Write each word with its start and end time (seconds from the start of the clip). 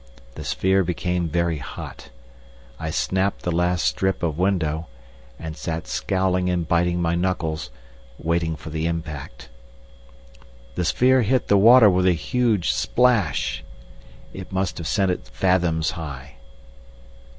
The 0.33 0.43
sphere 0.43 0.83
became 0.83 1.29
very 1.29 1.59
hot. 1.59 2.09
I 2.79 2.89
snapped 2.89 3.43
the 3.43 3.51
last 3.51 3.85
strip 3.85 4.23
of 4.23 4.35
window, 4.39 4.87
and 5.37 5.55
sat 5.55 5.85
scowling 5.85 6.49
and 6.49 6.67
biting 6.67 6.99
my 6.99 7.13
knuckles, 7.13 7.69
waiting 8.17 8.55
for 8.55 8.71
the 8.71 8.87
impact.... 8.87 9.49
The 10.73 10.85
sphere 10.85 11.21
hit 11.21 11.49
the 11.49 11.55
water 11.59 11.87
with 11.87 12.07
a 12.07 12.13
huge 12.13 12.71
splash: 12.71 13.63
it 14.33 14.51
must 14.51 14.79
have 14.79 14.87
sent 14.87 15.11
it 15.11 15.27
fathoms 15.31 15.91
high. 15.91 16.37